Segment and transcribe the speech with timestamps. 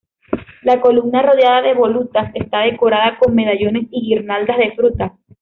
[0.63, 5.11] La columna, rodeada de volutas, está decorada con medallones y guirnaldas de frutas.